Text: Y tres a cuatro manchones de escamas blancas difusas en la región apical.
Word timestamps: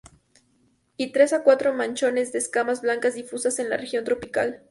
Y 0.97 1.11
tres 1.11 1.31
a 1.31 1.43
cuatro 1.43 1.75
manchones 1.75 2.31
de 2.31 2.39
escamas 2.39 2.81
blancas 2.81 3.13
difusas 3.13 3.59
en 3.59 3.69
la 3.69 3.77
región 3.77 4.03
apical. 4.11 4.59